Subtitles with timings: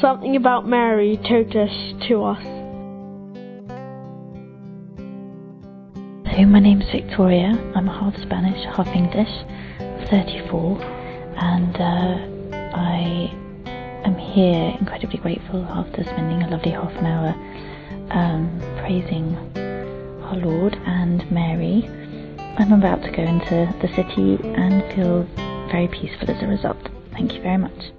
[0.00, 1.70] Something about Mary told us
[2.08, 2.42] to us.
[6.34, 7.52] So, my name's Victoria.
[7.76, 9.30] I'm half Spanish, half English,
[10.10, 10.82] 34,
[11.36, 13.30] and uh, I
[14.04, 17.34] am here incredibly grateful after spending a lovely half an hour
[18.10, 19.36] um, praising
[20.24, 21.88] our Lord and Mary.
[22.58, 25.22] I'm about to go into the city and feel
[25.70, 26.88] very peaceful as a result.
[27.12, 27.92] Thank you very much.